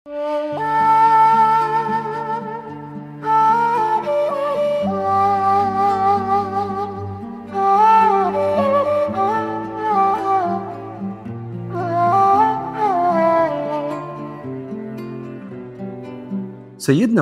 [0.00, 0.12] سيدنا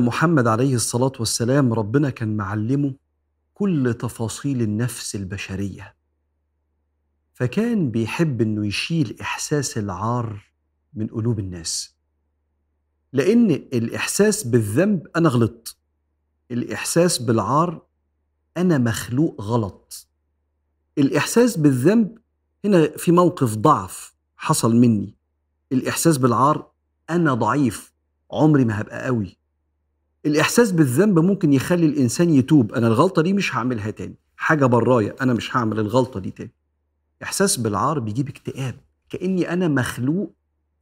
[0.00, 2.94] محمد عليه الصلاة والسلام ربنا كان معلمه
[3.54, 5.94] كل تفاصيل النفس البشرية
[7.34, 10.52] فكان بيحب إنه يشيل إحساس العار
[10.94, 11.97] من قلوب الناس.
[13.12, 15.76] لأن الإحساس بالذنب أنا غلطت.
[16.50, 17.82] الإحساس بالعار
[18.56, 20.08] أنا مخلوق غلط.
[20.98, 22.18] الإحساس بالذنب
[22.64, 25.14] هنا في موقف ضعف حصل مني.
[25.72, 26.70] الإحساس بالعار
[27.10, 27.92] أنا ضعيف
[28.32, 29.38] عمري ما هبقى قوي.
[30.26, 34.18] الإحساس بالذنب ممكن يخلي الإنسان يتوب أنا الغلطة دي مش هعملها تاني.
[34.36, 36.52] حاجة برايا أنا مش هعمل الغلطة دي تاني.
[37.22, 38.74] إحساس بالعار بيجيب اكتئاب
[39.10, 40.34] كأني أنا مخلوق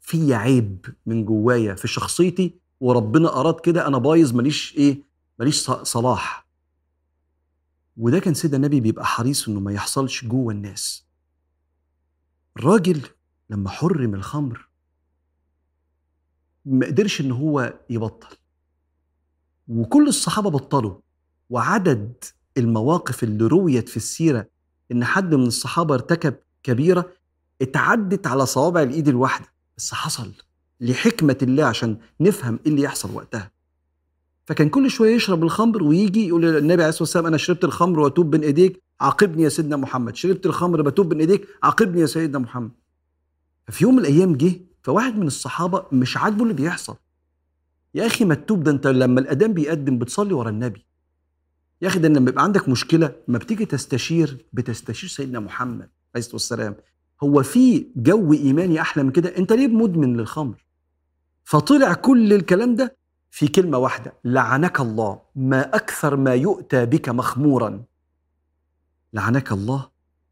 [0.06, 5.02] في عيب من جوايا في شخصيتي وربنا أراد كده أنا بايظ ماليش إيه
[5.38, 6.47] ماليش صلاح.
[7.97, 11.06] وده كان سيدنا النبي بيبقى حريص إنه ما يحصلش جوه الناس.
[12.56, 13.00] الراجل
[13.50, 14.69] لما حرم الخمر
[16.64, 18.36] ما قدرش إن هو يبطل.
[19.69, 21.00] وكل الصحابة بطلوا.
[21.50, 22.25] وعدد
[22.56, 24.48] المواقف اللي رويت في السيرة
[24.92, 27.12] إن حد من الصحابة ارتكب كبيرة
[27.62, 29.55] اتعدت على صوابع الإيد الواحدة.
[29.77, 30.32] بس حصل
[30.80, 33.50] لحكمة الله عشان نفهم إيه اللي يحصل وقتها.
[34.46, 38.30] فكان كل شوية يشرب الخمر ويجي يقول للنبي عليه الصلاة والسلام أنا شربت الخمر وأتوب
[38.30, 40.16] بين إيديك عاقبني يا سيدنا محمد.
[40.16, 42.70] شربت الخمر بتوب بين إيديك عاقبني يا سيدنا محمد.
[43.66, 46.96] ففي يوم من الأيام جه فواحد من الصحابة مش عاجبه اللي بيحصل.
[47.94, 50.86] يا أخي ما تتوب ده أنت لما الاذان بيقدم بتصلي ورا النبي.
[51.83, 56.34] يا أخي ده لما يبقى عندك مشكلة ما بتيجي تستشير بتستشير سيدنا محمد عليه الصلاة
[56.34, 56.77] والسلام.
[57.22, 60.64] هو في جو إيماني أحلى من كده؟ أنت ليه مدمن للخمر؟
[61.45, 62.97] فطلع كل الكلام ده
[63.31, 67.84] في كلمة واحدة لعنك الله ما أكثر ما يؤتى بك مخمورا.
[69.12, 69.89] لعنك الله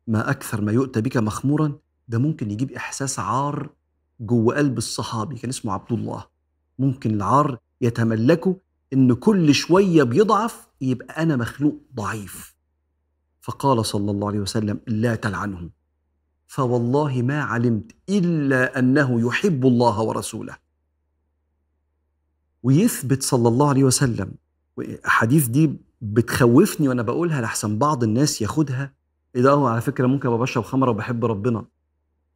[0.07, 1.73] ما أكثر ما يؤتى بك مخمورا؟
[2.09, 3.71] ده ممكن يجيب إحساس عار
[4.21, 6.25] جوه قلب الصحابي كان اسمه عبد الله.
[6.79, 8.57] ممكن العار يتملكه
[8.93, 12.55] إن كل شوية بيضعف يبقى أنا مخلوق ضعيف.
[13.41, 15.71] فقال صلى الله عليه وسلم لا تلعنه
[16.47, 20.57] فوالله ما علمت إلا أنه يحب الله ورسوله.
[22.63, 24.35] ويثبت صلى الله عليه وسلم.
[25.07, 28.95] احاديث دي بتخوفني وأنا بقولها لحسن بعض الناس ياخدها.
[29.35, 31.65] إيه ده؟ هو على فكرة ممكن أبقى بشرب خمرة وبحب ربنا.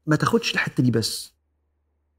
[0.07, 1.35] ما تاخدش الحتة دي بس.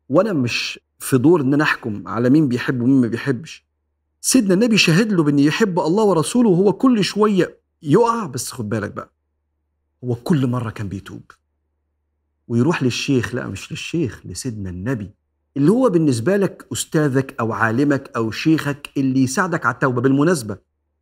[0.10, 3.68] وأنا مش في دور إن أنا أحكم على مين بيحب ومين ما بيحبش.
[4.22, 8.26] سيدنا النبي شهد له بأن يحب الله ورسوله وهو كل شوية يقع.
[8.26, 9.14] بس خد بالك بقى.
[10.04, 11.32] هو كل مرة كان بيتوب.
[12.50, 15.12] ويروح للشيخ لا مش للشيخ لسيدنا النبي
[15.58, 20.02] اللي هو بالنسبة لك أستاذك أو عالمك أو شيخك اللي يساعدك على التوبة.
[20.02, 20.58] بالمناسبة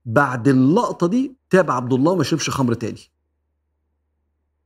[0.06, 3.02] بعد اللقطة دي تاب عبد الله وما شربش خمر تاني.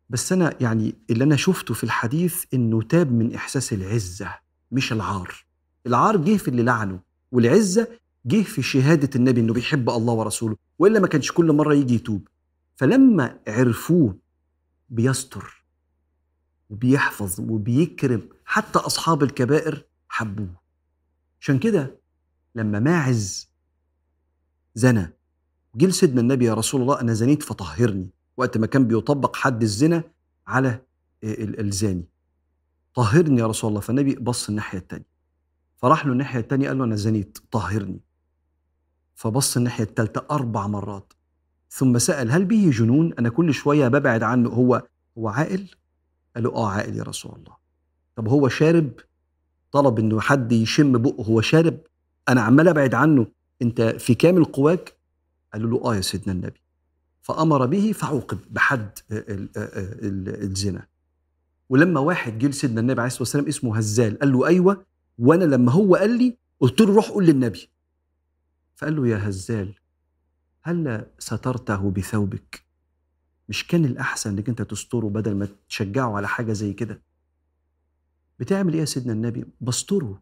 [0.10, 4.36] بس أنا يعني اللي أنا شفته في الحديث إنه تاب من إحساس العزة
[4.72, 5.46] مش العار.
[5.88, 7.00] العار جه في اللي لعنه
[7.32, 7.88] والعزة
[8.26, 12.28] جه في شهادة النبي إنه بيحب الله ورسوله وإلا ما كانش كل مرة يجي يتوب.
[12.76, 14.18] فلما عرفوه
[14.90, 15.61] بيستر.
[16.72, 20.62] وبيحفظ وبيكرم حتى أصحاب الكبائر حبوه.
[21.42, 22.00] عشان كده
[22.56, 23.52] لما ماعز
[24.76, 25.14] زنى
[25.76, 30.04] جه سيدنا النبي يا رسول الله أنا زنيت فطهرني وقت ما كان بيطبق حد الزنا
[30.48, 30.82] على
[31.24, 32.06] الزاني.
[32.94, 35.12] طهرني يا رسول الله فالنبي بص الناحية الثانية
[35.78, 38.00] فراح له الناحية الثانية قال له أنا زنيت طهرني.
[39.16, 41.14] فبص الناحية الثالثه أربع مرات.
[41.70, 45.68] ثم سأل هل به جنون؟ أنا كل شوية ببعد عنه هو هو عاقل؟
[46.36, 47.56] قال له آه عاقل يا رسول الله.
[48.16, 48.92] طب هو شارب؟
[49.72, 51.24] طلب إنه حد يشم بقه.
[51.24, 51.78] هو شارب؟
[52.30, 53.28] أنا عمال أبعد عنه.
[53.62, 54.98] أنت في كامل قواك
[55.54, 56.62] قالوا له آه يا سيدنا النبي.
[57.22, 60.88] فأمر به فعوقب بحد الزنا.
[61.70, 64.86] ولما واحد جه لسيدنا النبي عليه الصلاة والسلام اسمه هزال قال له أيوه
[65.20, 67.70] وأنا لما هو قال لي قلت له روح قول للنبي.
[68.76, 69.74] فقال له يا هزال
[70.62, 72.66] هل سترته بثوبك
[73.52, 77.02] مش كان الأحسن إنك أنت تستره بدل ما تشجعه على حاجة زي كده.
[78.40, 80.22] بتعمل إيه يا سيدنا النبي؟ بستره.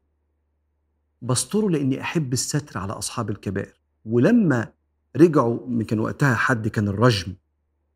[1.22, 3.74] بستره لأني أحب الستر على أصحاب الكبائر.
[4.06, 4.72] ولما
[5.16, 7.34] رجعوا كان وقتها حد كان الرجم.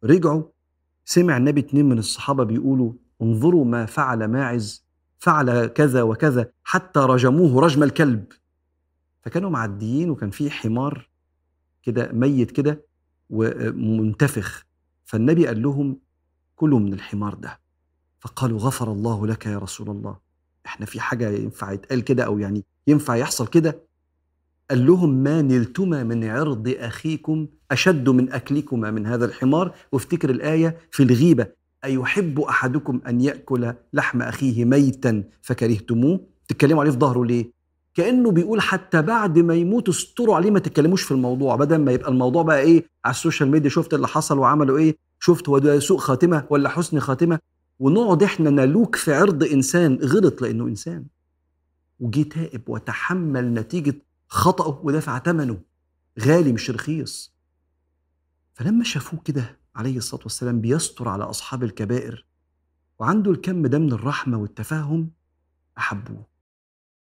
[0.03, 0.43] رجعوا
[1.05, 4.85] سمع النبي اتنين من الصحابة بيقولوا انظروا ما فعل ماعز
[5.19, 8.25] فعل كذا وكذا حتى رجموه رجم الكلب.
[9.21, 11.09] فكانوا معديين وكان في حمار
[11.83, 12.85] كده ميت كده
[13.29, 14.72] ومنتفخ.
[15.05, 15.99] فالنبي قال لهم
[16.55, 17.59] كلوا من الحمار ده.
[18.19, 20.17] فقالوا غفر الله لك يا رسول الله.
[20.65, 23.83] إحنا في حاجة ينفع يتقال كده أو يعني ينفع يحصل كده؟
[24.69, 29.75] قال لهم ما نلتما من عرض أخيكم أشد من أكلكما من هذا الحمار.
[29.91, 31.47] وافتكر الآية في الغيبة
[31.85, 37.51] أيحب أحدكم أن يأكل لحم أخيه ميتا فكرهتموه؟ تتكلموا عليه في ظهره ليه؟
[37.93, 42.09] كأنه بيقول حتى بعد ما يموت استروا عليه ما تتكلموش في الموضوع بدل ما يبقى
[42.11, 45.79] الموضوع بقى إيه على ال social media شفت اللي حصل وعملوا إيه شفت هو ده
[45.79, 47.39] سوء خاتمة ولا حسن خاتمة.
[47.79, 51.05] ونقعد إحنا نلوك في عرض إنسان غلط لأنه إنسان.
[51.99, 53.95] وجي تائب وتحمل نتيجة
[54.27, 55.57] خطأه ودفع ثمنه
[56.19, 57.33] غالي مش رخيص.
[58.53, 62.25] فلما شافوه كده عليه الصلاة والسلام بيستر على أصحاب الكبائر.
[62.99, 65.09] وعنده الكم ده من الرحمة والتفاهم
[65.77, 66.32] أحبوه.